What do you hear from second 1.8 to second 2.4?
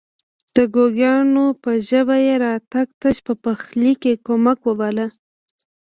ژبه يې